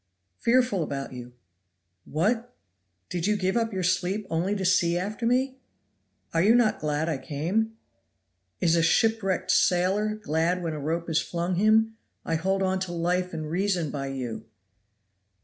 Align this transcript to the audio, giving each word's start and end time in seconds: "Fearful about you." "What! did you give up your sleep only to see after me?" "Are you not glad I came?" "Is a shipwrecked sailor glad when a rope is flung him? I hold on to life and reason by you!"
"Fearful 0.39 0.81
about 0.81 1.13
you." 1.13 1.33
"What! 2.05 2.55
did 3.07 3.27
you 3.27 3.37
give 3.37 3.55
up 3.55 3.71
your 3.71 3.83
sleep 3.83 4.25
only 4.31 4.55
to 4.55 4.65
see 4.65 4.97
after 4.97 5.27
me?" 5.27 5.59
"Are 6.33 6.41
you 6.41 6.55
not 6.55 6.79
glad 6.79 7.07
I 7.07 7.19
came?" 7.19 7.77
"Is 8.59 8.75
a 8.75 8.81
shipwrecked 8.81 9.51
sailor 9.51 10.15
glad 10.15 10.63
when 10.63 10.73
a 10.73 10.79
rope 10.79 11.07
is 11.07 11.21
flung 11.21 11.53
him? 11.53 11.97
I 12.25 12.33
hold 12.33 12.63
on 12.63 12.79
to 12.79 12.91
life 12.91 13.31
and 13.31 13.47
reason 13.47 13.91
by 13.91 14.07
you!" 14.07 14.45